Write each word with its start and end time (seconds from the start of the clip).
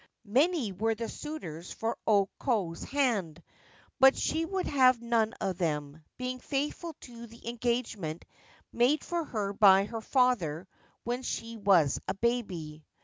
Many 0.25 0.71
were 0.71 0.95
the 0.95 1.07
suitors 1.07 1.71
for 1.71 1.95
O 2.07 2.27
Ko's 2.39 2.83
hand; 2.83 3.43
but 3.99 4.17
she 4.17 4.45
would 4.45 4.65
have 4.65 4.99
none 4.99 5.33
of 5.39 5.59
them, 5.59 6.03
being 6.17 6.39
faithful 6.39 6.95
to 7.01 7.27
the 7.27 7.47
engagement 7.47 8.25
made 8.73 9.03
for 9.03 9.23
her 9.23 9.53
by 9.53 9.85
her 9.85 10.01
father 10.01 10.67
when 11.03 11.21
she 11.21 11.55
was 11.55 11.99
a 12.07 12.15
baby. 12.15 12.83